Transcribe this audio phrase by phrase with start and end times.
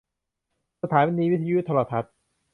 [0.81, 2.13] สถานีวิทยุโทรทัศน์